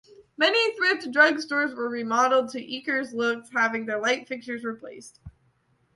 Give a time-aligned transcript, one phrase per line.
[0.35, 5.19] Many Thrift Drug stores were remodeled to Eckerd's look, having their light fixtures replaced.